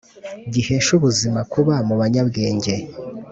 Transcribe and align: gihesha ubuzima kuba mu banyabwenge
gihesha 0.53 0.89
ubuzima 0.97 1.39
kuba 1.53 1.75
mu 1.87 1.95
banyabwenge 2.01 2.73